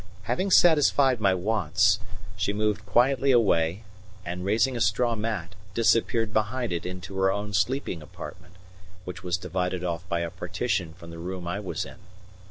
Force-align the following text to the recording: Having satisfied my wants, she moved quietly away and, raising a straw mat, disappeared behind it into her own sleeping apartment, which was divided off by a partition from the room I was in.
Having 0.23 0.49
satisfied 0.49 1.19
my 1.21 1.35
wants, 1.35 1.99
she 2.35 2.53
moved 2.53 2.87
quietly 2.87 3.29
away 3.31 3.83
and, 4.25 4.43
raising 4.43 4.75
a 4.75 4.81
straw 4.81 5.13
mat, 5.15 5.53
disappeared 5.75 6.33
behind 6.33 6.73
it 6.73 6.87
into 6.87 7.19
her 7.19 7.31
own 7.31 7.53
sleeping 7.53 8.01
apartment, 8.01 8.55
which 9.05 9.21
was 9.23 9.37
divided 9.37 9.83
off 9.83 10.09
by 10.09 10.21
a 10.21 10.31
partition 10.31 10.95
from 10.95 11.11
the 11.11 11.19
room 11.19 11.47
I 11.47 11.59
was 11.59 11.85
in. 11.85 11.99